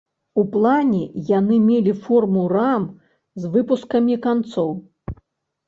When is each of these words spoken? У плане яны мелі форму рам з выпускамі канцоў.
У 0.43 0.43
плане 0.53 1.01
яны 1.39 1.59
мелі 1.67 1.93
форму 2.07 2.47
рам 2.55 2.89
з 3.45 3.53
выпускамі 3.55 4.21
канцоў. 4.27 4.69